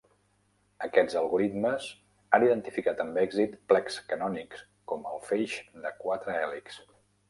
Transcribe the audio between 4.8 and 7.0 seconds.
com el feix de quatre hèlixs.